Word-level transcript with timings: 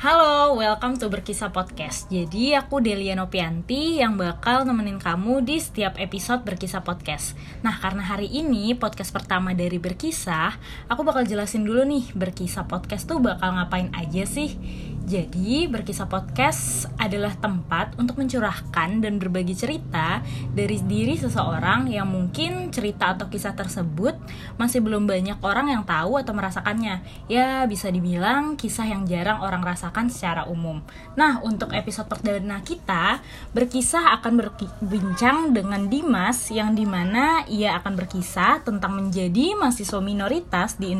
Halo, 0.00 0.56
welcome 0.56 0.96
to 0.96 1.12
Berkisah 1.12 1.52
Podcast. 1.52 2.08
Jadi 2.08 2.56
aku 2.56 2.80
Delia 2.80 3.12
Nopianti 3.12 4.00
yang 4.00 4.16
bakal 4.16 4.64
nemenin 4.64 4.96
kamu 4.96 5.44
di 5.44 5.60
setiap 5.60 6.00
episode 6.00 6.40
Berkisah 6.40 6.80
Podcast. 6.80 7.36
Nah, 7.60 7.76
karena 7.76 8.08
hari 8.08 8.32
ini 8.32 8.72
podcast 8.72 9.12
pertama 9.12 9.52
dari 9.52 9.76
Berkisah, 9.76 10.56
aku 10.88 11.04
bakal 11.04 11.28
jelasin 11.28 11.68
dulu 11.68 11.84
nih, 11.84 12.16
Berkisah 12.16 12.64
Podcast 12.64 13.12
tuh 13.12 13.20
bakal 13.20 13.52
ngapain 13.60 13.92
aja 13.92 14.24
sih? 14.24 14.56
Jadi, 15.00 15.64
Berkisah 15.66 16.06
Podcast 16.06 16.84
adalah 17.00 17.32
tempat 17.34 17.96
untuk 17.96 18.20
mencurahkan 18.20 19.00
dan 19.00 19.16
berbagi 19.16 19.56
cerita 19.56 20.20
dari 20.52 20.76
diri 20.84 21.16
seseorang 21.16 21.88
yang 21.88 22.06
mungkin 22.06 22.68
cerita 22.68 23.16
atau 23.16 23.26
kisah 23.32 23.56
tersebut 23.56 24.14
masih 24.60 24.84
belum 24.84 25.08
banyak 25.08 25.40
orang 25.40 25.72
yang 25.72 25.82
tahu 25.88 26.20
atau 26.20 26.36
merasakannya. 26.36 27.00
Ya, 27.32 27.64
bisa 27.64 27.88
dibilang 27.88 28.60
kisah 28.60 28.86
yang 28.86 29.08
jarang 29.08 29.40
orang 29.40 29.64
rasakan 29.64 30.12
secara 30.12 30.44
umum. 30.46 30.84
Nah, 31.16 31.40
untuk 31.42 31.72
episode 31.72 32.06
perdana 32.06 32.60
kita, 32.60 33.24
Berkisah 33.50 34.14
akan 34.20 34.32
berbincang 34.36 35.50
dengan 35.50 35.90
Dimas 35.90 36.52
yang 36.54 36.76
di 36.76 36.86
mana 36.86 37.42
ia 37.50 37.74
akan 37.80 37.98
berkisah 37.98 38.62
tentang 38.62 38.94
menjadi 38.94 39.58
mahasiswa 39.58 39.98
minoritas 39.98 40.78
di 40.78 40.92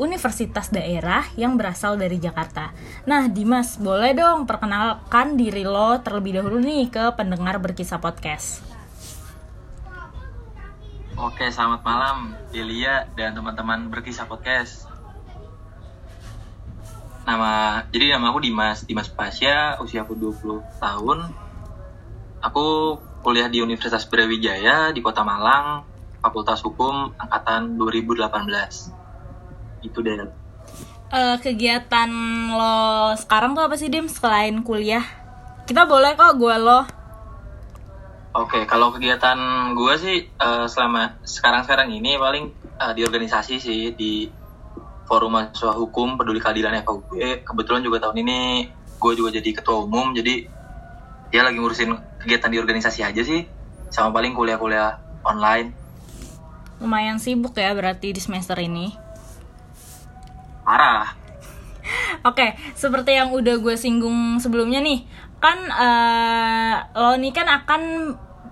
universitas 0.00 0.66
daerah 0.72 1.26
yang 1.36 1.60
berasal 1.60 2.00
dari 2.00 2.16
Jakarta. 2.16 2.72
Nah, 3.04 3.25
Dimas, 3.26 3.82
boleh 3.82 4.14
dong 4.14 4.46
perkenalkan 4.46 5.34
diri 5.34 5.66
lo 5.66 5.98
terlebih 5.98 6.38
dahulu 6.38 6.62
nih 6.62 6.86
ke 6.86 7.10
pendengar 7.18 7.58
berkisah 7.58 7.98
podcast. 7.98 8.62
Oke, 11.18 11.50
selamat 11.50 11.82
malam 11.82 12.38
Delia 12.54 13.10
dan 13.18 13.34
teman-teman 13.34 13.90
berkisah 13.90 14.30
podcast. 14.30 14.86
Nama, 17.26 17.82
jadi 17.90 18.14
nama 18.14 18.30
aku 18.30 18.38
Dimas, 18.38 18.86
Dimas 18.86 19.10
Pasya, 19.10 19.82
usia 19.82 20.06
aku 20.06 20.14
20 20.14 20.62
tahun. 20.78 21.26
Aku 22.46 22.94
kuliah 23.26 23.50
di 23.50 23.58
Universitas 23.58 24.06
Brawijaya 24.06 24.94
di 24.94 25.02
Kota 25.02 25.26
Malang, 25.26 25.82
Fakultas 26.22 26.62
Hukum 26.62 27.10
angkatan 27.18 27.74
2018. 27.74 29.82
Itu 29.82 30.06
deh 30.06 30.45
uh, 31.12 31.36
kegiatan 31.38 32.10
lo 32.50 33.14
sekarang 33.14 33.54
tuh 33.54 33.64
apa 33.66 33.74
sih 33.78 33.90
Dim 33.90 34.10
selain 34.10 34.62
kuliah? 34.62 35.04
Kita 35.66 35.86
boleh 35.86 36.14
kok 36.14 36.38
gue 36.38 36.56
lo. 36.58 36.86
Oke, 38.36 38.60
okay, 38.60 38.62
kalau 38.68 38.92
kegiatan 38.92 39.38
gue 39.72 39.94
sih 39.96 40.28
uh, 40.36 40.68
selama 40.68 41.16
sekarang-sekarang 41.24 41.88
ini 41.88 42.20
paling 42.20 42.52
uh, 42.76 42.92
di 42.92 43.00
organisasi 43.02 43.56
sih 43.56 43.96
di 43.96 44.28
Forum 45.08 45.32
Mahasiswa 45.32 45.72
Hukum 45.72 46.20
Peduli 46.20 46.42
Keadilan 46.42 46.84
FHUB. 46.84 47.16
Kebetulan 47.46 47.80
juga 47.80 48.02
tahun 48.04 48.20
ini 48.26 48.68
gue 49.00 49.12
juga 49.16 49.32
jadi 49.40 49.50
ketua 49.56 49.88
umum, 49.88 50.12
jadi 50.12 50.44
dia 51.32 51.42
lagi 51.42 51.56
ngurusin 51.56 51.96
kegiatan 52.20 52.50
di 52.52 52.58
organisasi 52.60 53.00
aja 53.08 53.22
sih, 53.24 53.48
sama 53.88 54.12
paling 54.12 54.36
kuliah-kuliah 54.36 55.00
online. 55.24 55.72
Lumayan 56.76 57.16
sibuk 57.16 57.56
ya 57.56 57.72
berarti 57.72 58.12
di 58.12 58.20
semester 58.20 58.60
ini 58.60 59.05
parah 60.66 61.26
Oke, 62.26 62.58
seperti 62.74 63.14
yang 63.14 63.30
udah 63.30 63.62
gue 63.62 63.78
singgung 63.78 64.42
sebelumnya 64.42 64.82
nih, 64.82 65.06
kan 65.38 65.58
uh, 65.70 66.74
lo 66.98 67.14
nih 67.14 67.30
kan 67.30 67.46
akan 67.46 67.82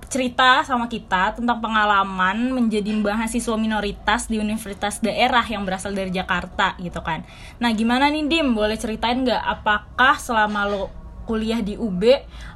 cerita 0.06 0.62
sama 0.62 0.86
kita 0.86 1.34
tentang 1.34 1.58
pengalaman 1.58 2.54
menjadi 2.54 2.94
mahasiswa 2.94 3.58
minoritas 3.58 4.30
di 4.30 4.38
universitas 4.38 5.02
daerah 5.02 5.42
yang 5.42 5.66
berasal 5.66 5.90
dari 5.90 6.14
Jakarta 6.14 6.78
gitu 6.78 7.02
kan. 7.02 7.26
Nah 7.58 7.74
gimana 7.74 8.06
nih 8.06 8.30
Dim, 8.30 8.54
boleh 8.54 8.78
ceritain 8.78 9.26
nggak 9.26 9.42
apakah 9.42 10.14
selama 10.22 10.70
lo 10.70 10.94
kuliah 11.26 11.64
di 11.64 11.74
UB 11.74 12.04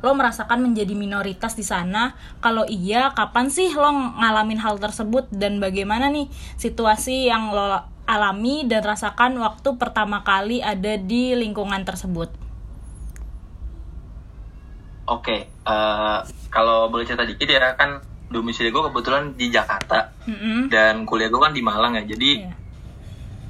lo 0.05 0.13
merasakan 0.15 0.63
menjadi 0.63 0.95
minoritas 0.95 1.59
di 1.59 1.67
sana? 1.67 2.15
Kalau 2.39 2.63
iya, 2.71 3.11
kapan 3.11 3.51
sih 3.51 3.75
lo 3.75 3.91
ngalamin 3.91 4.63
hal 4.63 4.79
tersebut 4.79 5.27
dan 5.35 5.59
bagaimana 5.59 6.07
nih 6.15 6.31
situasi 6.55 7.27
yang 7.27 7.51
lo 7.51 7.98
alami 8.09 8.65
dan 8.65 8.81
rasakan 8.81 9.37
waktu 9.37 9.77
pertama 9.77 10.25
kali 10.25 10.65
ada 10.65 10.97
di 10.97 11.37
lingkungan 11.37 11.85
tersebut? 11.85 12.33
Oke, 15.09 15.25
okay, 15.25 15.41
uh, 15.69 16.25
eh, 16.25 16.49
kalau 16.49 16.89
boleh 16.89 17.05
cerita 17.05 17.29
dikit 17.29 17.49
ya 17.49 17.77
kan 17.77 18.01
domisili 18.29 18.69
gue 18.69 18.83
kebetulan 18.93 19.33
di 19.37 19.49
Jakarta 19.49 20.13
mm-hmm. 20.29 20.69
dan 20.69 21.09
kuliah 21.09 21.33
gue 21.33 21.41
kan 21.41 21.53
di 21.57 21.65
Malang 21.65 21.97
ya, 21.97 22.05
jadi 22.05 22.45
yeah. 22.45 22.57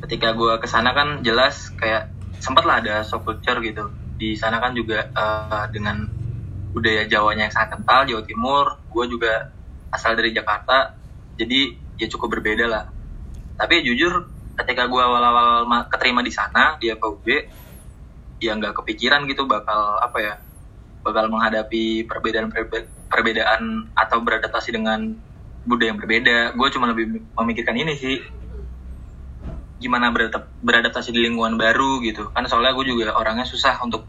ketika 0.06 0.38
gue 0.38 0.54
ke 0.62 0.70
sana 0.70 0.94
kan 0.94 1.22
jelas 1.26 1.74
kayak 1.74 2.14
sempat 2.38 2.62
lah 2.62 2.78
ada 2.78 3.02
shock 3.02 3.26
culture 3.26 3.58
gitu. 3.62 3.90
Di 4.18 4.34
sana 4.38 4.62
kan 4.62 4.74
juga 4.74 5.10
uh, 5.14 5.66
dengan 5.70 6.06
budaya 6.70 7.06
Jawanya 7.10 7.50
yang 7.50 7.54
sangat 7.54 7.78
kental 7.78 8.06
Jawa 8.06 8.22
Timur, 8.22 8.66
gue 8.90 9.04
juga 9.10 9.50
asal 9.90 10.14
dari 10.14 10.30
Jakarta, 10.30 10.94
jadi 11.34 11.74
ya 11.98 12.06
cukup 12.06 12.38
berbeda 12.38 12.66
lah. 12.70 12.84
Tapi 13.58 13.82
jujur 13.82 14.37
ketika 14.58 14.90
gue 14.90 15.02
awal-awal 15.02 15.66
keterima 15.86 16.20
di 16.20 16.34
sana 16.34 16.74
di 16.82 16.90
FUB 16.90 17.26
ya 18.38 18.54
nggak 18.54 18.74
kepikiran 18.82 19.26
gitu 19.26 19.46
bakal 19.46 19.98
apa 19.98 20.18
ya 20.18 20.34
bakal 21.02 21.30
menghadapi 21.30 22.04
perbedaan 22.04 22.50
perbedaan 23.08 23.90
atau 23.94 24.18
beradaptasi 24.20 24.74
dengan 24.74 25.14
budaya 25.64 25.94
yang 25.94 26.00
berbeda. 26.00 26.38
Gue 26.54 26.68
cuma 26.72 26.90
lebih 26.90 27.24
memikirkan 27.36 27.76
ini 27.76 27.94
sih. 27.96 28.20
Gimana 29.78 30.10
beradaptasi 30.60 31.14
di 31.14 31.22
lingkungan 31.22 31.54
baru 31.54 32.02
gitu. 32.02 32.34
Kan 32.34 32.44
soalnya 32.50 32.74
gue 32.74 32.86
juga 32.88 33.14
orangnya 33.14 33.46
susah 33.46 33.78
untuk 33.80 34.04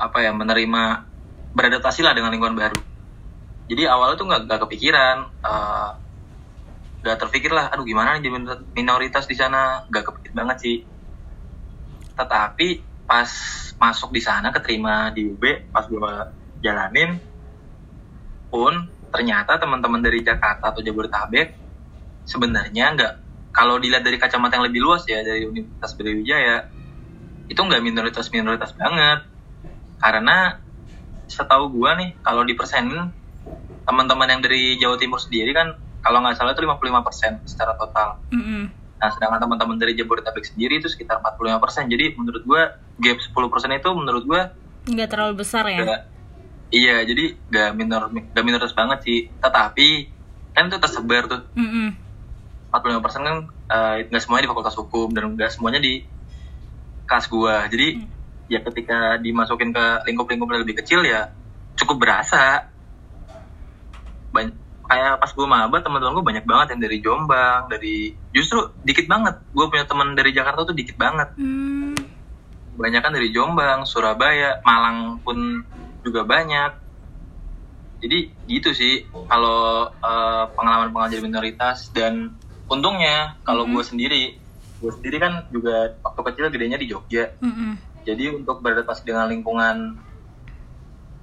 apa 0.00 0.18
ya 0.24 0.34
menerima 0.34 0.82
beradaptasi 1.52 2.00
lah 2.02 2.16
dengan 2.16 2.32
lingkungan 2.32 2.56
baru. 2.56 2.78
Jadi 3.70 3.82
awalnya 3.86 4.16
tuh 4.18 4.26
nggak 4.26 4.60
kepikiran 4.66 5.16
uh, 5.46 6.01
gak 7.02 7.18
terpikir 7.18 7.50
lah 7.50 7.68
aduh 7.74 7.82
gimana 7.82 8.18
nih 8.18 8.30
minoritas 8.74 9.26
di 9.26 9.34
sana? 9.34 9.84
Gak 9.90 10.08
kepikir 10.08 10.32
banget 10.32 10.56
sih. 10.62 10.76
Tetapi 12.14 12.68
pas 13.06 13.30
masuk 13.76 14.14
di 14.14 14.22
sana 14.22 14.54
keterima 14.54 15.10
di 15.10 15.26
UB 15.26 15.42
pas 15.74 15.84
gue 15.84 16.14
jalanin 16.62 17.18
pun 18.48 18.72
ternyata 19.10 19.58
teman-teman 19.58 20.00
dari 20.00 20.22
Jakarta 20.22 20.70
atau 20.70 20.80
Jabodetabek 20.80 21.52
sebenarnya 22.24 22.94
nggak 22.94 23.12
kalau 23.52 23.76
dilihat 23.76 24.06
dari 24.06 24.16
kacamata 24.16 24.56
yang 24.56 24.64
lebih 24.70 24.80
luas 24.80 25.04
ya 25.04 25.20
dari 25.20 25.44
Universitas 25.44 25.92
Brawijaya 25.98 26.72
itu 27.52 27.60
nggak 27.60 27.82
minoritas 27.84 28.32
minoritas 28.32 28.72
banget. 28.72 29.28
Karena 30.00 30.56
setahu 31.28 31.68
gue 31.68 31.90
nih 32.00 32.10
kalau 32.24 32.42
di 32.48 32.56
persenin 32.56 33.12
teman-teman 33.84 34.28
yang 34.32 34.40
dari 34.40 34.80
Jawa 34.80 34.96
Timur 34.96 35.20
sendiri 35.20 35.52
kan 35.52 35.76
kalau 36.02 36.18
nggak 36.20 36.34
salah 36.36 36.52
itu 36.52 36.66
55% 36.66 37.46
secara 37.46 37.72
total. 37.78 38.18
Mm 38.34 38.42
-hmm. 38.42 38.62
Nah, 39.02 39.10
sedangkan 39.10 39.38
teman-teman 39.46 39.78
dari 39.78 39.98
Jabodetabek 39.98 40.46
sendiri 40.46 40.78
itu 40.78 40.86
sekitar 40.86 41.18
45%. 41.22 41.90
Jadi 41.90 42.14
menurut 42.18 42.42
gue 42.46 42.62
gap 43.02 43.18
10% 43.18 43.78
itu 43.78 43.90
menurut 43.94 44.24
gue 44.26 44.40
nggak 44.82 45.08
terlalu 45.10 45.34
besar 45.42 45.66
ya. 45.70 45.78
Gak, 45.82 46.02
iya, 46.74 47.06
jadi 47.06 47.38
nggak 47.38 47.70
minor 47.78 48.10
nggak 48.10 48.44
minoritas 48.46 48.74
banget 48.74 48.98
sih. 49.06 49.30
Tetapi 49.38 49.88
kan 50.54 50.70
itu 50.70 50.78
tersebar 50.78 51.30
tuh. 51.30 51.42
Mm 51.54 51.68
-hmm. 51.70 51.88
45% 52.72 53.26
kan 53.26 53.36
uh, 53.68 53.96
nggak 54.06 54.22
semuanya 54.22 54.42
di 54.46 54.50
Fakultas 54.50 54.76
Hukum 54.78 55.12
dan 55.14 55.34
nggak 55.38 55.50
semuanya 55.54 55.78
di 55.82 56.02
kelas 57.06 57.26
gue. 57.30 57.54
Jadi 57.74 57.88
mm. 57.98 58.06
ya 58.50 58.58
ketika 58.62 58.98
dimasukin 59.22 59.70
ke 59.70 59.84
lingkup-lingkup 60.10 60.48
yang 60.50 60.62
lebih 60.66 60.78
kecil 60.82 61.02
ya 61.06 61.30
cukup 61.78 62.06
berasa. 62.06 62.70
Banyak, 64.32 64.54
kayak 64.92 65.24
pas 65.24 65.32
gue 65.32 65.46
maba 65.48 65.76
teman-teman 65.80 66.12
gue 66.20 66.26
banyak 66.28 66.44
banget 66.44 66.66
yang 66.76 66.82
dari 66.84 66.98
Jombang 67.00 67.60
dari 67.72 68.12
justru 68.36 68.76
dikit 68.84 69.08
banget 69.08 69.40
gue 69.56 69.66
punya 69.72 69.88
teman 69.88 70.12
dari 70.12 70.36
Jakarta 70.36 70.68
tuh 70.68 70.76
dikit 70.76 71.00
banget 71.00 71.32
hmm. 71.40 71.96
banyak 72.76 73.00
kan 73.00 73.16
dari 73.16 73.32
Jombang 73.32 73.88
Surabaya 73.88 74.60
Malang 74.60 75.24
pun 75.24 75.64
juga 76.04 76.28
banyak 76.28 76.70
jadi 78.04 78.18
gitu 78.44 78.70
sih 78.76 79.08
kalau 79.32 79.88
uh, 79.88 80.44
pengalaman-pengalaman 80.52 81.14
jadi 81.16 81.24
minoritas 81.24 81.88
dan 81.96 82.36
untungnya 82.68 83.40
kalau 83.48 83.64
hmm. 83.64 83.72
gue 83.72 83.84
sendiri 83.88 84.22
gue 84.84 84.92
sendiri 84.92 85.16
kan 85.24 85.48
juga 85.48 85.96
waktu 86.04 86.20
kecil 86.20 86.52
gedenya 86.52 86.76
di 86.76 86.92
Jogja 86.92 87.32
hmm. 87.40 88.04
jadi 88.04 88.36
untuk 88.36 88.60
beradaptasi 88.60 89.08
dengan 89.08 89.32
lingkungan 89.32 89.96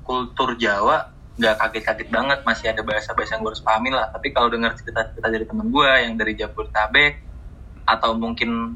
kultur 0.02 0.58
Jawa 0.58 1.19
nggak 1.40 1.56
kaget-kaget 1.56 2.10
banget 2.12 2.40
masih 2.44 2.68
ada 2.68 2.84
bahasa-bahasa 2.84 3.40
yang 3.40 3.48
gue 3.48 3.52
harus 3.56 3.64
pahamin 3.64 3.96
lah. 3.96 4.12
Tapi 4.12 4.36
kalau 4.36 4.52
dengar 4.52 4.76
cerita-cerita 4.76 5.28
dari 5.32 5.48
temen 5.48 5.72
gue 5.72 5.92
yang 6.04 6.20
dari 6.20 6.36
Jabodetabek 6.36 7.14
atau 7.88 8.12
mungkin 8.20 8.76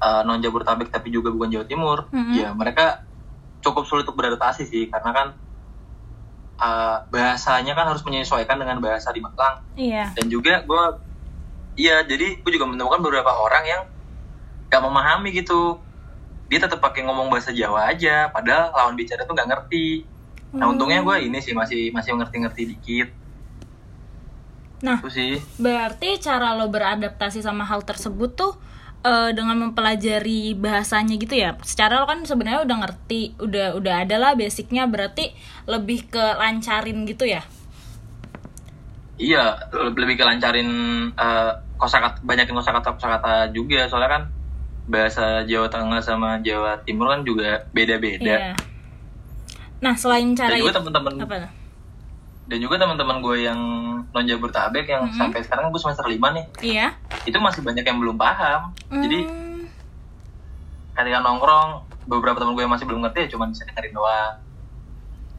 uh, 0.00 0.22
non 0.24 0.40
Jabodetabek 0.40 0.88
tapi 0.88 1.12
juga 1.12 1.28
bukan 1.28 1.52
Jawa 1.52 1.66
Timur 1.68 2.08
mm-hmm. 2.08 2.34
ya 2.34 2.48
mereka 2.56 3.04
cukup 3.60 3.84
sulit 3.84 4.08
untuk 4.08 4.16
beradaptasi 4.16 4.64
sih. 4.64 4.88
Karena 4.88 5.12
kan 5.12 5.26
uh, 6.56 6.96
bahasanya 7.12 7.76
kan 7.76 7.92
harus 7.92 8.00
menyesuaikan 8.08 8.56
dengan 8.56 8.80
bahasa 8.80 9.12
di 9.12 9.20
Malang. 9.20 9.60
Iya. 9.76 10.16
dan 10.16 10.26
juga 10.32 10.64
gue 10.64 10.84
iya 11.76 12.00
jadi 12.08 12.40
gue 12.40 12.52
juga 12.56 12.72
menemukan 12.72 13.04
beberapa 13.04 13.36
orang 13.36 13.64
yang 13.68 13.82
gak 14.72 14.80
memahami 14.80 15.28
gitu. 15.36 15.76
Dia 16.48 16.64
tetap 16.64 16.80
pakai 16.80 17.04
ngomong 17.04 17.28
bahasa 17.28 17.52
Jawa 17.52 17.92
aja 17.92 18.32
padahal 18.32 18.72
lawan 18.72 18.96
bicara 18.96 19.24
tuh 19.28 19.36
nggak 19.36 19.48
ngerti 19.48 20.08
nah 20.52 20.68
hmm. 20.68 20.72
untungnya 20.76 21.00
gue 21.00 21.16
ini 21.32 21.38
sih 21.40 21.56
masih 21.56 21.88
masih 21.96 22.12
ngerti-ngerti 22.16 22.62
dikit. 22.76 23.08
Nah 24.84 24.98
itu 25.00 25.10
sih. 25.14 25.32
berarti 25.56 26.20
cara 26.20 26.52
lo 26.58 26.68
beradaptasi 26.68 27.40
sama 27.40 27.64
hal 27.64 27.86
tersebut 27.86 28.36
tuh 28.36 28.52
uh, 29.06 29.30
dengan 29.32 29.56
mempelajari 29.56 30.52
bahasanya 30.52 31.16
gitu 31.16 31.34
ya? 31.38 31.56
Secara 31.62 32.02
lo 32.02 32.06
kan 32.06 32.26
sebenarnya 32.28 32.66
udah 32.66 32.76
ngerti 32.84 33.38
udah 33.40 33.78
udah 33.78 33.94
ada 34.04 34.16
lah 34.18 34.32
basicnya 34.36 34.84
berarti 34.84 35.32
lebih 35.64 36.10
ke 36.10 36.24
lancarin 36.36 37.08
gitu 37.08 37.24
ya? 37.24 37.40
Iya 39.16 39.70
lebih 39.72 40.18
ke 40.18 40.24
lancarin 40.26 40.68
uh, 41.14 41.52
kosakata 41.78 42.20
banyakin 42.26 42.54
kosakata 42.58 42.88
kosakata 42.98 43.34
juga. 43.54 43.86
Soalnya 43.86 44.10
kan 44.20 44.22
bahasa 44.90 45.46
Jawa 45.46 45.70
Tengah 45.70 46.02
sama 46.02 46.42
Jawa 46.42 46.82
Timur 46.82 47.08
kan 47.08 47.22
juga 47.22 47.64
beda-beda. 47.70 48.52
Iya. 48.52 48.71
Nah 49.82 49.98
selain 49.98 50.30
cara 50.38 50.54
dan 50.54 50.62
juga 50.62 50.78
teman-teman 50.78 51.50
dan 52.52 52.58
juga 52.58 52.74
teman-teman 52.74 53.22
gue 53.22 53.36
yang 53.46 53.60
non 54.10 54.24
Jabodetabek 54.26 54.84
yang 54.84 55.06
mm 55.06 55.10
-hmm. 55.14 55.18
sampai 55.18 55.40
sekarang 55.46 55.70
gue 55.70 55.80
semester 55.80 56.04
lima 56.10 56.34
nih. 56.34 56.44
Iya. 56.60 56.86
Itu 57.24 57.38
masih 57.38 57.62
banyak 57.62 57.86
yang 57.86 58.02
belum 58.02 58.18
paham. 58.18 58.74
Mm. 58.90 59.02
jadi 59.06 59.18
ketika 60.92 61.18
nongkrong 61.24 61.88
beberapa 62.04 62.36
teman 62.36 62.52
gue 62.52 62.62
yang 62.66 62.74
masih 62.74 62.84
belum 62.84 63.00
ngerti 63.08 63.18
ya 63.24 63.28
cuma 63.32 63.48
bisa 63.48 63.64
dengerin 63.64 63.94
doang. 63.94 64.34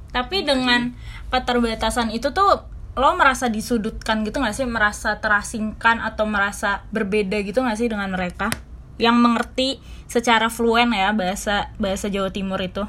Tapi 0.10 0.38
dengan 0.42 0.82
keterbatasan 1.30 2.10
itu 2.14 2.34
tuh 2.34 2.66
lo 2.94 3.10
merasa 3.18 3.50
disudutkan 3.50 4.26
gitu 4.26 4.42
gak 4.42 4.58
sih? 4.58 4.66
Merasa 4.66 5.22
terasingkan 5.22 6.02
atau 6.02 6.26
merasa 6.26 6.86
berbeda 6.90 7.42
gitu 7.46 7.62
gak 7.62 7.78
sih 7.78 7.90
dengan 7.90 8.10
mereka? 8.10 8.50
Yang 8.98 9.18
mengerti 9.22 9.70
secara 10.10 10.50
fluen 10.50 10.94
ya 10.94 11.14
bahasa 11.14 11.74
bahasa 11.78 12.10
Jawa 12.10 12.30
Timur 12.34 12.62
itu 12.62 12.86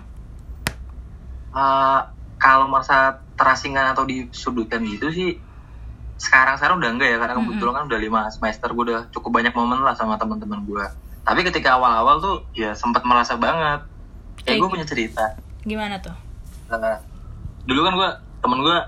uh, 1.54 2.00
kalau 2.36 2.68
merasa 2.68 3.22
terasingkan 3.38 3.94
atau 3.96 4.04
disudutkan 4.04 4.84
gitu 4.84 5.08
sih 5.14 5.38
sekarang 6.18 6.58
sekarang 6.58 6.78
udah 6.78 6.90
enggak 6.94 7.08
ya 7.10 7.18
karena 7.18 7.34
kebetulan 7.38 7.58
mm 7.58 7.64
-hmm. 7.64 7.78
kan 7.78 7.90
udah 7.90 7.98
lima 7.98 8.20
semester 8.30 8.68
gue 8.70 8.84
udah 8.92 9.00
cukup 9.10 9.30
banyak 9.40 9.54
momen 9.56 9.82
lah 9.82 9.94
sama 9.98 10.14
teman-teman 10.18 10.62
gue 10.62 10.86
tapi 11.24 11.40
ketika 11.40 11.80
awal-awal 11.80 12.20
tuh 12.20 12.36
ya 12.52 12.76
sempat 12.76 13.00
merasa 13.08 13.40
banget. 13.40 13.80
Kayak 14.44 14.60
gue 14.60 14.68
punya 14.68 14.86
cerita. 14.86 15.40
Gimana 15.64 15.96
tuh? 15.96 16.12
Uh, 16.68 17.00
dulu 17.64 17.80
kan 17.80 17.92
gue 17.96 18.10
temen 18.44 18.58
gue 18.60 18.78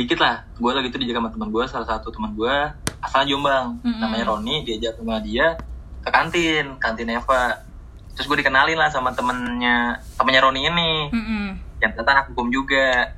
dikit 0.00 0.18
lah. 0.24 0.48
Gue 0.56 0.72
lagi 0.72 0.88
tuh 0.88 0.98
dijaga 1.04 1.20
sama 1.20 1.30
teman 1.36 1.48
gue 1.52 1.64
salah 1.68 1.88
satu 1.88 2.08
teman 2.08 2.32
gue 2.32 2.56
asal 3.04 3.28
Jombang. 3.28 3.84
Mm 3.84 3.92
-hmm. 3.92 4.00
namanya 4.00 4.24
Roni 4.32 4.64
diajak 4.64 4.96
sama 4.96 5.20
dia 5.20 5.60
ke 6.00 6.08
kantin 6.08 6.80
kantin 6.80 7.12
Eva. 7.12 7.60
Terus 8.16 8.26
gue 8.32 8.40
dikenalin 8.40 8.80
lah 8.80 8.88
sama 8.88 9.12
temennya 9.12 10.00
temennya 10.16 10.40
Roni 10.40 10.60
ini. 10.64 10.92
Mm 11.12 11.20
-hmm. 11.20 11.46
Yang 11.84 11.92
ternyata 11.92 12.12
anak 12.16 12.26
hukum 12.32 12.48
juga. 12.48 13.12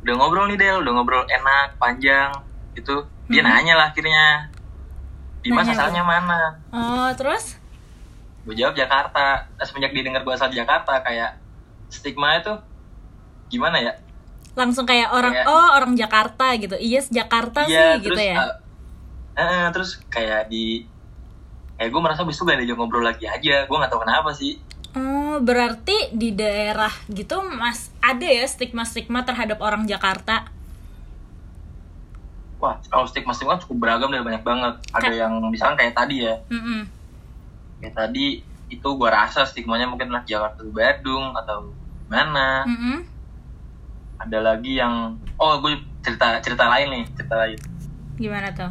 Udah 0.00 0.14
ngobrol 0.16 0.48
nih 0.48 0.56
Del. 0.56 0.80
Udah 0.80 0.92
ngobrol 0.96 1.28
enak 1.28 1.76
panjang. 1.76 2.32
Itu 2.72 3.04
dia 3.28 3.44
mm 3.44 3.46
-hmm. 3.46 3.52
nanya 3.60 3.74
lah 3.76 3.86
akhirnya. 3.92 4.48
Dimas 5.44 5.68
nanya 5.68 5.76
asalnya 5.76 6.02
mana? 6.02 6.40
Oh 6.72 7.12
terus? 7.12 7.60
Gue 8.48 8.56
jawab 8.56 8.72
Jakarta. 8.72 9.52
Nah, 9.52 9.64
semenjak 9.68 9.92
dia 9.92 10.02
dengar 10.08 10.24
gue 10.24 10.32
asal 10.32 10.48
Jakarta 10.48 11.04
kayak 11.04 11.36
stigma 11.92 12.40
itu 12.40 12.56
gimana 13.52 13.76
ya? 13.76 13.92
Langsung 14.56 14.88
kayak 14.88 15.12
orang 15.12 15.36
kayak, 15.36 15.52
oh 15.52 15.68
orang 15.76 15.92
Jakarta 15.94 16.46
gitu. 16.56 16.76
Yes 16.80 17.12
Jakarta 17.12 17.68
iya, 17.68 18.00
sih 18.00 18.08
gitu 18.08 18.16
terus, 18.16 18.24
gitu 18.24 18.32
ya? 18.32 18.36
uh, 18.40 18.52
uh, 19.36 19.64
terus 19.70 19.90
kayak 20.08 20.48
di 20.48 20.88
eh 21.80 21.88
gue 21.90 22.00
merasa 22.00 22.22
besok 22.22 22.48
gak 22.48 22.62
ada 22.62 22.74
ngobrol 22.74 23.04
lagi 23.04 23.28
aja. 23.28 23.68
Gue 23.68 23.76
nggak 23.76 23.92
tahu 23.92 24.02
kenapa 24.02 24.32
sih 24.32 24.56
oh 24.96 25.36
berarti 25.40 26.12
di 26.12 26.32
daerah 26.36 26.92
gitu 27.08 27.40
mas 27.44 27.92
ada 28.04 28.24
ya 28.24 28.44
stigma 28.44 28.84
stigma 28.84 29.24
terhadap 29.24 29.58
orang 29.60 29.88
Jakarta? 29.88 30.48
Wah 32.62 32.78
kalau 32.86 33.08
stigma 33.08 33.32
stigma 33.34 33.58
cukup 33.58 33.88
beragam 33.88 34.12
dan 34.12 34.22
banyak 34.22 34.44
banget. 34.44 34.74
Ada 34.94 35.08
Ka 35.08 35.14
yang 35.14 35.32
misalnya 35.50 35.76
kayak 35.80 35.94
tadi 35.96 36.16
ya. 36.24 36.34
Mm 36.48 36.62
-mm. 36.62 36.80
kayak 37.82 37.94
tadi 37.98 38.26
itu 38.72 38.88
gue 38.88 39.08
rasa 39.10 39.44
stigmanya 39.44 39.84
mungkin 39.90 40.08
lah 40.08 40.22
Jakarta 40.24 40.62
Bandung 40.64 41.34
atau 41.34 41.74
mana. 42.06 42.64
Mm 42.64 42.78
-hmm 42.78 43.12
ada 44.22 44.38
lagi 44.38 44.78
yang 44.78 45.18
oh 45.34 45.58
gue 45.58 45.82
cerita 46.06 46.38
cerita 46.38 46.70
lain 46.70 46.88
nih 46.94 47.04
cerita 47.18 47.34
lain. 47.42 47.58
Gimana 48.18 48.48
tuh? 48.54 48.70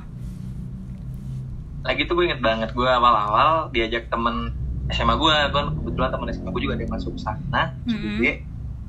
Lagi 1.84 2.08
tuh 2.08 2.14
gue 2.16 2.26
inget 2.32 2.40
banget 2.40 2.72
gue 2.72 2.88
awal-awal 2.88 3.68
diajak 3.76 4.08
temen 4.08 4.56
SMA 4.92 5.16
gue 5.18 5.36
kan 5.50 5.66
kebetulan 5.72 6.10
temen 6.12 6.28
SMA 6.36 6.50
gue 6.52 6.62
juga 6.62 6.74
ada 6.78 6.84
yang 6.84 6.94
masuk 6.94 7.16
sana 7.18 7.64
mm 7.88 7.92
-hmm. 7.92 8.18
dia 8.20 8.34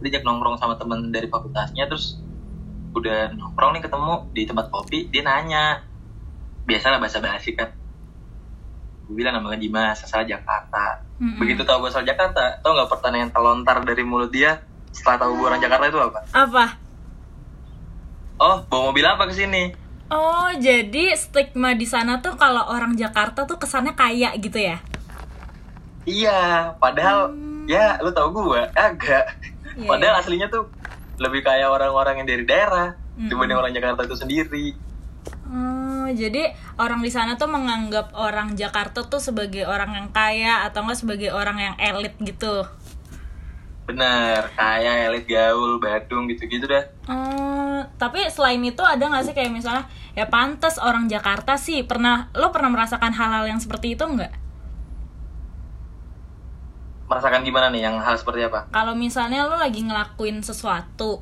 diajak 0.02 0.22
nongkrong 0.26 0.58
sama 0.58 0.74
temen 0.76 1.14
dari 1.14 1.30
fakultasnya 1.30 1.86
terus 1.86 2.18
udah 2.92 3.32
nongkrong 3.38 3.78
nih 3.78 3.82
ketemu 3.86 4.14
di 4.34 4.42
tempat 4.44 4.66
kopi 4.68 5.08
dia 5.08 5.22
nanya 5.24 5.86
biasalah 6.66 6.98
bahasa 6.98 7.22
basi 7.22 7.54
kan 7.54 7.70
gue 9.06 9.14
bilang 9.14 9.38
namanya 9.38 9.62
Dimas 9.62 10.02
asal 10.02 10.26
Jakarta 10.26 11.02
mm 11.18 11.24
-hmm. 11.24 11.38
begitu 11.38 11.62
tau 11.62 11.78
gue 11.80 11.90
asal 11.90 12.04
Jakarta 12.04 12.58
tau 12.60 12.74
nggak 12.74 12.90
pertanyaan 12.90 13.30
terlontar 13.30 13.80
dari 13.86 14.02
mulut 14.02 14.30
dia 14.34 14.62
setelah 14.92 15.26
tahu 15.26 15.40
gue 15.40 15.46
orang 15.48 15.60
Jakarta 15.64 15.84
itu 15.88 15.98
apa? 15.98 16.20
Apa? 16.36 16.64
Oh, 18.36 18.56
bawa 18.68 18.92
mobil 18.92 19.04
apa 19.08 19.24
ke 19.26 19.34
sini? 19.34 19.72
Oh, 20.12 20.52
jadi 20.60 21.16
stigma 21.16 21.72
di 21.72 21.88
sana 21.88 22.20
tuh 22.20 22.36
kalau 22.36 22.68
orang 22.68 22.92
Jakarta 23.00 23.48
tuh 23.48 23.56
kesannya 23.56 23.96
kaya 23.96 24.36
gitu 24.36 24.60
ya? 24.60 24.84
Iya, 26.02 26.74
padahal 26.82 27.30
hmm. 27.30 27.70
ya 27.70 27.98
lu 28.02 28.10
tau 28.10 28.34
gue 28.34 28.62
agak. 28.74 29.38
Yeah. 29.72 29.88
Padahal 29.88 30.20
aslinya 30.20 30.50
tuh 30.50 30.68
lebih 31.16 31.46
kayak 31.46 31.70
orang-orang 31.70 32.22
yang 32.22 32.28
dari 32.28 32.44
daerah 32.44 32.98
hmm. 33.16 33.30
dibanding 33.30 33.58
orang 33.58 33.72
Jakarta 33.72 34.02
itu 34.02 34.16
sendiri. 34.18 34.66
Oh, 35.52 36.08
jadi 36.10 36.56
orang 36.80 37.04
di 37.04 37.10
sana 37.12 37.38
tuh 37.38 37.46
menganggap 37.46 38.16
orang 38.16 38.58
Jakarta 38.58 39.06
tuh 39.06 39.22
sebagai 39.22 39.68
orang 39.68 39.94
yang 39.94 40.08
kaya 40.10 40.66
atau 40.66 40.82
enggak 40.82 40.98
sebagai 40.98 41.30
orang 41.30 41.60
yang 41.60 41.74
elit 41.78 42.16
gitu 42.18 42.66
bener 43.82 44.46
kayak 44.54 45.10
elit 45.10 45.26
gaul 45.26 45.82
Badung 45.82 46.30
gitu-gitu 46.30 46.70
dah 46.70 46.86
hmm, 47.10 47.98
tapi 47.98 48.24
selain 48.30 48.62
itu 48.62 48.80
ada 48.80 49.02
nggak 49.02 49.24
sih 49.26 49.34
kayak 49.34 49.50
misalnya 49.50 49.84
ya 50.14 50.30
pantas 50.30 50.78
orang 50.78 51.10
Jakarta 51.10 51.58
sih 51.58 51.82
pernah 51.82 52.30
lo 52.32 52.54
pernah 52.54 52.70
merasakan 52.70 53.10
hal-hal 53.10 53.50
yang 53.50 53.58
seperti 53.58 53.98
itu 53.98 54.06
nggak 54.06 54.41
merasakan 57.12 57.44
gimana 57.44 57.68
nih? 57.68 57.84
Yang 57.84 57.96
hal 58.00 58.14
seperti 58.16 58.40
apa? 58.48 58.72
Kalau 58.72 58.96
misalnya 58.96 59.44
lo 59.44 59.60
lagi 59.60 59.84
ngelakuin 59.84 60.40
sesuatu 60.40 61.20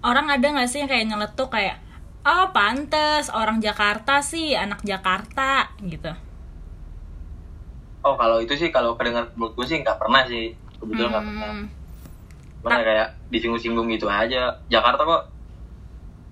orang 0.00 0.32
ada 0.32 0.46
nggak 0.48 0.68
sih 0.68 0.80
yang 0.80 0.88
kayak 0.88 1.06
nyeletuk 1.12 1.52
kayak 1.52 1.76
oh 2.24 2.48
pantas 2.56 3.28
orang 3.28 3.60
Jakarta 3.60 4.24
sih 4.24 4.56
anak 4.56 4.80
Jakarta 4.80 5.68
gitu? 5.84 6.08
Oh 8.00 8.16
kalau 8.16 8.40
itu 8.40 8.56
sih 8.56 8.72
kalau 8.72 8.96
kedengar 8.96 9.28
menurut 9.36 9.52
gue 9.60 9.66
sih 9.68 9.84
nggak 9.84 10.00
pernah 10.00 10.24
sih. 10.24 10.56
Kebetulan 10.80 11.12
nggak 11.12 11.24
hmm. 11.24 11.32
pernah 11.36 11.52
mana 12.60 12.84
kayak 12.84 13.08
disinggung-singgung 13.28 13.88
gitu 13.92 14.08
aja. 14.08 14.56
Jakarta 14.72 15.04
kok 15.04 15.22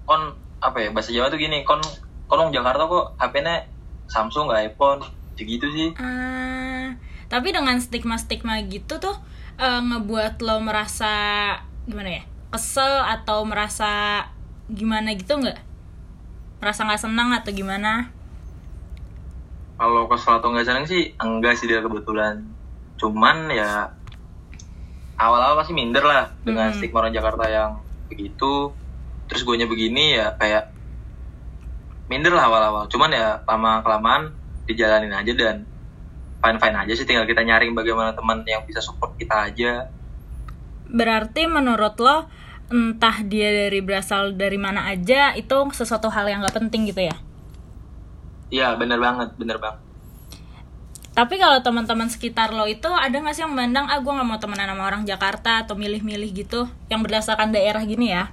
kon 0.09 0.33
apa 0.59 0.77
ya 0.81 0.89
bahasa 0.91 1.13
Jawa 1.13 1.29
tuh 1.29 1.41
gini 1.41 1.61
kon 1.69 1.81
kon 2.29 2.49
Jakarta 2.49 2.89
kok 2.89 3.07
HP-nya 3.21 3.69
Samsung 4.09 4.49
nggak 4.49 4.73
iPhone 4.73 5.05
gitu 5.39 5.71
sih. 5.71 5.95
Uh, 6.01 6.91
tapi 7.29 7.53
dengan 7.53 7.77
stigma-stigma 7.77 8.65
gitu 8.69 8.97
tuh 8.97 9.17
uh, 9.61 9.81
ngebuat 9.85 10.41
lo 10.41 10.65
merasa 10.65 11.13
gimana 11.85 12.21
ya 12.21 12.25
kesel 12.49 13.05
atau 13.05 13.45
merasa 13.45 14.25
gimana 14.73 15.13
gitu 15.13 15.37
nggak? 15.37 15.61
Merasa 16.61 16.85
nggak 16.89 17.03
senang 17.05 17.29
atau 17.37 17.53
gimana? 17.53 18.09
Kalau 19.77 20.09
kesel 20.09 20.41
atau 20.41 20.49
nggak 20.53 20.67
senang 20.67 20.85
sih 20.89 21.13
enggak 21.21 21.61
sih 21.61 21.69
dia 21.69 21.85
kebetulan. 21.85 22.45
Cuman 22.97 23.53
ya 23.53 23.93
awal-awal 25.21 25.61
pasti 25.61 25.77
minder 25.77 26.03
lah 26.03 26.33
dengan 26.43 26.73
hmm. 26.73 26.77
stigma 26.81 27.05
orang 27.05 27.15
Jakarta 27.15 27.45
yang 27.47 27.71
begitu. 28.09 28.73
Terus 29.29 29.45
gue 29.45 29.69
begini 29.69 30.17
ya 30.17 30.33
kayak 30.41 30.73
minder 32.09 32.33
lah 32.33 32.49
awal-awal. 32.49 32.85
Cuman 32.89 33.13
ya 33.13 33.45
lama 33.45 33.85
kelamaan 33.85 34.33
dijalanin 34.65 35.13
aja 35.13 35.33
dan 35.37 35.69
fine 36.39 36.59
fine 36.59 36.77
aja 36.77 36.93
sih 36.95 37.07
tinggal 37.07 37.27
kita 37.27 37.43
nyaring 37.43 37.75
bagaimana 37.75 38.15
teman 38.15 38.43
yang 38.47 38.63
bisa 38.65 38.79
support 38.83 39.15
kita 39.19 39.51
aja. 39.51 39.91
Berarti 40.89 41.45
menurut 41.51 41.99
lo 42.01 42.27
entah 42.69 43.25
dia 43.25 43.49
dari 43.49 43.81
berasal 43.81 44.37
dari 44.37 44.61
mana 44.61 44.93
aja 44.93 45.33
itu 45.37 45.57
sesuatu 45.73 46.13
hal 46.13 46.29
yang 46.29 46.45
gak 46.45 46.57
penting 46.61 46.89
gitu 46.89 47.09
ya? 47.09 47.17
Iya 48.49 48.77
bener 48.81 48.97
banget 49.01 49.33
bener 49.37 49.61
banget 49.61 49.89
tapi 51.19 51.35
kalau 51.35 51.59
teman-teman 51.59 52.07
sekitar 52.07 52.55
lo 52.55 52.63
itu 52.71 52.87
ada 52.87 53.11
nggak 53.11 53.35
sih 53.35 53.43
yang 53.43 53.51
memandang 53.51 53.91
ah 53.91 53.99
gue 53.99 54.07
nggak 54.07 54.23
mau 54.23 54.39
temenan 54.39 54.71
sama 54.71 54.87
orang 54.87 55.03
Jakarta 55.03 55.67
atau 55.67 55.75
milih-milih 55.75 56.31
gitu 56.31 56.71
yang 56.87 57.03
berdasarkan 57.03 57.51
daerah 57.51 57.83
gini 57.83 58.15
ya? 58.15 58.31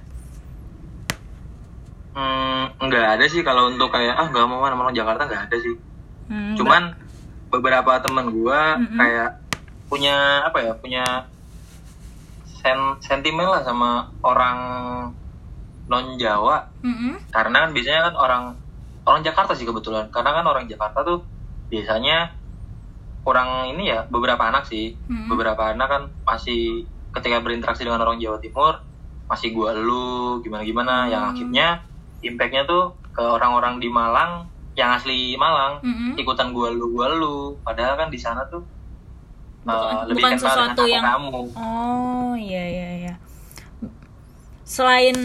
Hmm, 2.14 2.70
nggak 2.78 3.18
ada 3.18 3.26
sih 3.26 3.42
kalau 3.42 3.74
untuk 3.74 3.90
kayak 3.90 4.14
ah 4.14 4.30
nggak 4.30 4.46
mau 4.46 4.62
sama 4.62 4.86
orang 4.86 4.94
Jakarta 4.94 5.26
nggak 5.26 5.42
ada 5.50 5.56
sih. 5.58 5.74
Hmm, 6.30 6.54
cuman 6.54 6.94
beberapa 7.56 7.98
teman 8.04 8.28
gue 8.28 8.60
mm 8.60 8.84
-hmm. 8.84 8.98
kayak 9.00 9.30
punya 9.86 10.42
apa 10.44 10.58
ya 10.60 10.72
punya 10.76 11.04
sen 12.66 12.78
sentimen 12.98 13.46
lah 13.46 13.62
sama 13.62 14.10
orang 14.26 14.58
non 15.86 16.18
Jawa 16.18 16.66
mm-hmm. 16.82 17.30
karena 17.30 17.56
kan 17.66 17.70
biasanya 17.70 18.00
kan 18.10 18.14
orang 18.18 18.44
orang 19.06 19.22
Jakarta 19.22 19.54
sih 19.54 19.62
kebetulan 19.62 20.10
karena 20.10 20.42
kan 20.42 20.44
orang 20.50 20.66
Jakarta 20.66 21.06
tuh 21.06 21.22
biasanya 21.70 22.34
kurang 23.22 23.70
ini 23.70 23.94
ya 23.94 24.06
beberapa 24.10 24.50
anak 24.50 24.66
sih 24.66 24.98
mm-hmm. 24.98 25.30
beberapa 25.30 25.62
anak 25.70 25.86
kan 25.86 26.02
masih 26.26 26.82
ketika 27.14 27.38
berinteraksi 27.38 27.86
dengan 27.86 28.02
orang 28.02 28.18
Jawa 28.18 28.42
Timur 28.42 28.82
masih 29.30 29.54
gua 29.54 29.70
lu 29.74 30.42
gimana 30.42 30.66
gimana 30.66 30.94
mm-hmm. 31.06 31.12
yang 31.14 31.24
akhirnya 31.30 31.66
impactnya 32.26 32.62
tuh 32.66 32.98
ke 33.14 33.22
orang-orang 33.22 33.78
di 33.78 33.86
Malang 33.86 34.50
yang 34.76 34.92
asli 34.92 35.34
Malang 35.40 35.80
mm-hmm. 35.80 36.20
ikutan 36.20 36.52
gua 36.52 36.68
lu 36.68 36.92
gua 36.92 37.08
lu 37.08 37.56
padahal 37.64 37.96
kan 37.96 38.12
di 38.12 38.20
sana 38.20 38.44
tuh 38.52 38.60
bukan, 39.64 39.72
uh, 39.72 40.04
lebih 40.06 40.22
bukan 40.22 40.36
sesuatu 40.36 40.82
yang 40.84 41.02
kamu. 41.02 41.40
oh 41.56 42.36
iya 42.36 42.64
iya 42.68 42.88
iya 43.00 43.14
selain 44.68 45.16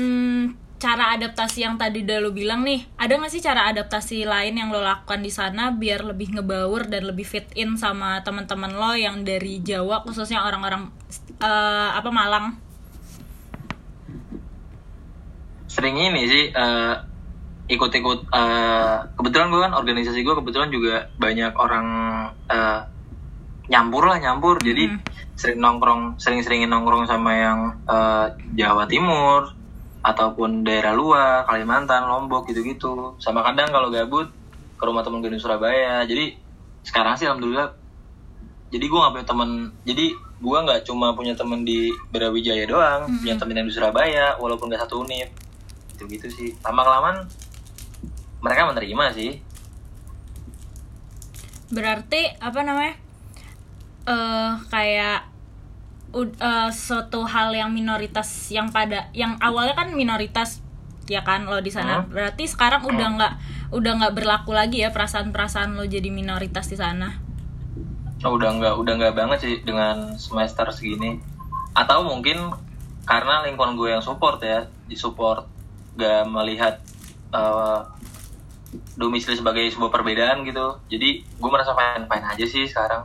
cara 0.82 1.14
adaptasi 1.14 1.62
yang 1.62 1.78
tadi 1.78 2.02
udah 2.02 2.18
lo 2.24 2.34
bilang 2.34 2.66
nih 2.66 2.88
ada 2.98 3.14
nggak 3.14 3.30
sih 3.30 3.44
cara 3.44 3.70
adaptasi 3.70 4.26
lain 4.26 4.58
yang 4.58 4.74
lo 4.74 4.82
lakukan 4.82 5.22
di 5.22 5.30
sana 5.30 5.70
biar 5.70 6.02
lebih 6.02 6.34
ngebaur 6.34 6.90
dan 6.90 7.06
lebih 7.06 7.28
fit 7.28 7.46
in 7.54 7.78
sama 7.78 8.24
teman-teman 8.26 8.74
lo 8.74 8.98
yang 8.98 9.22
dari 9.22 9.62
Jawa 9.62 10.02
khususnya 10.02 10.42
orang-orang 10.42 10.90
uh, 11.44 11.94
apa 11.94 12.10
Malang 12.10 12.58
sering 15.70 15.96
ini 16.02 16.22
sih 16.26 16.44
uh, 16.50 17.11
ikut-ikut 17.72 18.28
uh, 18.36 18.98
kebetulan 19.16 19.48
gue 19.48 19.62
kan 19.64 19.74
organisasi 19.74 20.20
gue 20.28 20.36
kebetulan 20.36 20.68
juga 20.68 21.08
banyak 21.16 21.56
orang 21.56 21.88
uh, 22.52 22.82
nyampur 23.72 24.04
lah 24.12 24.20
nyampur. 24.20 24.60
Mm 24.60 24.62
-hmm. 24.62 24.70
jadi 24.70 24.84
sering 25.40 25.60
nongkrong 25.64 26.02
sering-seringin 26.20 26.70
nongkrong 26.70 27.08
sama 27.08 27.32
yang 27.34 27.60
uh, 27.88 28.28
Jawa 28.54 28.86
Timur 28.86 29.56
ataupun 30.04 30.68
daerah 30.68 30.92
luar 30.92 31.48
Kalimantan 31.48 32.06
Lombok 32.06 32.52
gitu-gitu. 32.52 33.16
Sama 33.24 33.42
kadang 33.42 33.72
kalau 33.72 33.88
gabut 33.88 34.28
ke 34.76 34.84
rumah 34.84 35.02
temen 35.06 35.24
gue 35.24 35.32
di 35.32 35.40
Surabaya. 35.40 36.04
Jadi 36.04 36.36
sekarang 36.84 37.16
sih 37.16 37.30
alhamdulillah 37.30 37.78
jadi 38.72 38.86
gue 38.88 39.00
nggak 39.00 39.14
punya 39.14 39.28
temen 39.28 39.50
jadi 39.84 40.06
gue 40.16 40.58
nggak 40.66 40.82
cuma 40.88 41.14
punya 41.14 41.38
temen 41.38 41.62
di 41.62 41.94
Brawijaya 42.10 42.66
doang 42.66 43.06
mm 43.06 43.10
-hmm. 43.14 43.22
punya 43.22 43.36
temen 43.38 43.56
yang 43.62 43.68
di 43.70 43.76
Surabaya 43.78 44.28
walaupun 44.42 44.68
gak 44.68 44.84
satu 44.84 45.08
unit. 45.08 45.32
Gitu 45.96 46.04
gitu 46.12 46.28
sih. 46.28 46.50
Lama 46.66 46.82
kelamaan 46.84 47.18
mereka 48.42 48.68
menerima 48.68 49.06
sih. 49.14 49.32
Berarti 51.72 52.36
apa 52.42 52.60
namanya? 52.66 52.96
Uh, 54.02 54.58
kayak 54.74 55.30
uh, 56.14 56.70
suatu 56.74 57.24
hal 57.24 57.54
yang 57.54 57.72
minoritas 57.72 58.50
yang 58.52 58.74
pada 58.74 59.08
yang 59.16 59.38
awalnya 59.40 59.78
kan 59.78 59.94
minoritas 59.94 60.60
ya 61.08 61.24
kan 61.24 61.48
lo 61.48 61.62
di 61.62 61.72
sana. 61.72 62.02
Hmm. 62.02 62.12
berarti 62.12 62.50
sekarang 62.50 62.84
udah 62.88 63.08
hmm. 63.08 63.18
nggak 63.18 63.34
udah 63.72 63.92
nggak 64.04 64.14
berlaku 64.16 64.52
lagi 64.52 64.84
ya 64.84 64.92
perasaan-perasaan 64.92 65.78
lo 65.78 65.86
jadi 65.88 66.10
minoritas 66.12 66.68
di 66.68 66.78
sana? 66.78 67.20
Oh, 68.22 68.38
udah 68.38 68.54
nggak 68.58 68.74
udah 68.78 68.94
nggak 69.02 69.16
banget 69.18 69.38
sih 69.42 69.56
dengan 69.66 70.14
semester 70.20 70.70
segini. 70.70 71.18
Atau 71.74 72.04
mungkin 72.06 72.52
karena 73.08 73.42
lingkungan 73.48 73.74
gue 73.76 73.90
yang 73.98 74.04
support 74.04 74.38
ya 74.44 74.70
di 74.86 74.94
support 74.94 75.50
gak 75.98 76.30
melihat 76.30 76.80
uh, 77.34 77.84
domisili 78.96 79.36
sebagai 79.36 79.68
sebuah 79.72 79.92
perbedaan 79.92 80.44
gitu 80.48 80.80
jadi 80.88 81.24
gue 81.24 81.50
merasa 81.52 81.76
fine 81.76 82.08
fine 82.08 82.26
aja 82.26 82.46
sih 82.48 82.64
sekarang 82.68 83.04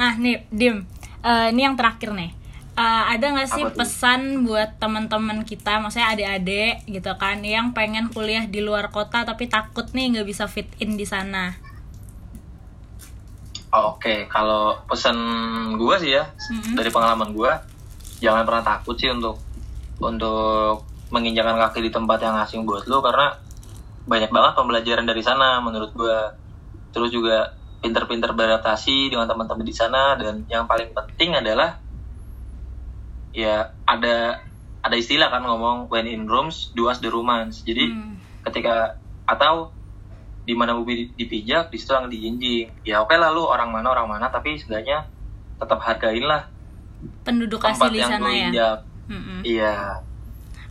Nah, 0.00 0.16
nih, 0.16 0.48
Dim, 0.48 0.88
uh, 1.20 1.52
ini 1.52 1.60
yang 1.68 1.76
terakhir 1.76 2.16
nih. 2.16 2.32
Uh, 2.72 3.04
ada 3.12 3.36
nggak 3.36 3.50
sih 3.52 3.64
pesan 3.76 4.48
buat 4.48 4.80
teman-teman 4.80 5.44
kita, 5.44 5.76
maksudnya 5.76 6.16
adik-adik 6.16 6.88
gitu 6.88 7.12
kan, 7.20 7.44
yang 7.44 7.76
pengen 7.76 8.08
kuliah 8.08 8.48
di 8.48 8.64
luar 8.64 8.88
kota 8.88 9.20
tapi 9.28 9.52
takut 9.52 9.84
nih 9.92 10.16
nggak 10.16 10.24
bisa 10.24 10.48
fit 10.48 10.64
in 10.80 10.96
di 10.96 11.04
sana? 11.04 11.52
Oke, 13.68 14.00
okay. 14.00 14.18
kalau 14.32 14.80
pesan 14.88 15.18
gue 15.76 15.96
sih 16.00 16.16
ya, 16.16 16.24
mm-hmm. 16.32 16.74
dari 16.80 16.88
pengalaman 16.88 17.36
gue, 17.36 17.52
jangan 18.24 18.48
pernah 18.48 18.64
takut 18.64 18.96
sih 18.96 19.12
untuk 19.12 19.36
untuk 20.00 20.88
menginjakan 21.12 21.60
kaki 21.68 21.84
di 21.84 21.90
tempat 21.92 22.24
yang 22.24 22.40
asing 22.40 22.64
buat 22.64 22.88
lo 22.88 23.04
karena 23.04 23.36
banyak 24.10 24.30
banget 24.34 24.52
pembelajaran 24.58 25.06
dari 25.06 25.22
sana 25.22 25.62
menurut 25.62 25.94
gue. 25.94 26.18
Terus 26.90 27.14
juga 27.14 27.54
pinter-pinter 27.78 28.34
beradaptasi 28.34 29.14
dengan 29.14 29.30
teman-teman 29.30 29.62
di 29.62 29.72
sana 29.72 30.18
dan 30.18 30.42
yang 30.50 30.66
paling 30.66 30.90
penting 30.90 31.38
adalah 31.38 31.78
ya 33.30 33.70
ada 33.86 34.42
ada 34.82 34.96
istilah 34.98 35.30
kan 35.30 35.46
ngomong 35.46 35.86
when 35.86 36.10
in 36.10 36.26
rooms 36.26 36.74
do 36.74 36.90
as 36.90 36.98
the 36.98 37.06
romance. 37.06 37.62
Jadi 37.62 37.86
hmm. 37.86 38.42
ketika 38.50 38.98
atau 39.30 39.70
di 40.42 40.58
mana 40.58 40.74
mobil 40.74 41.14
dipijak 41.14 41.70
di 41.70 41.78
situ 41.78 41.94
yang 41.94 42.10
dijinjing. 42.10 42.66
Ya 42.82 42.98
oke 42.98 43.14
okay 43.14 43.22
lah 43.22 43.30
lu 43.30 43.46
orang 43.46 43.70
mana 43.70 43.94
orang 43.94 44.10
mana 44.10 44.26
tapi 44.34 44.58
sebenarnya 44.58 45.06
tetap 45.62 45.78
hargain 45.78 46.26
lah 46.26 46.50
penduduk 47.24 47.60
asli 47.64 48.00
di 48.00 48.00
sana 48.00 48.28
ya? 48.28 48.48
iya 49.44 49.70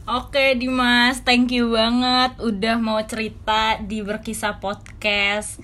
Oke 0.07 0.55
Dimas, 0.55 1.25
thank 1.25 1.51
you 1.51 1.73
banget 1.73 2.37
udah 2.39 2.75
mau 2.77 3.01
cerita 3.03 3.81
di 3.81 4.05
Berkisah 4.05 4.61
Podcast 4.61 5.59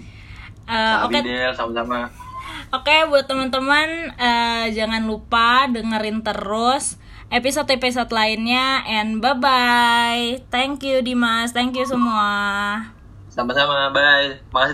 Uh, 0.65 1.05
Oke, 1.05 1.21
okay. 1.21 1.53
sama-sama. 1.53 2.09
Oke, 2.73 2.89
okay, 2.89 2.99
buat 3.05 3.29
teman-teman 3.29 4.17
uh, 4.17 4.65
jangan 4.73 5.05
lupa 5.05 5.69
dengerin 5.69 6.25
terus 6.25 6.97
episode-episode 7.29 8.09
lainnya 8.09 8.81
and 8.89 9.21
bye 9.21 9.37
bye. 9.37 10.41
Thank 10.49 10.81
you 10.81 11.05
Dimas, 11.05 11.53
thank 11.53 11.77
you 11.77 11.85
semua. 11.85 12.81
Sama-sama, 13.29 13.93
bye. 13.93 14.41
Makasih 14.49 14.63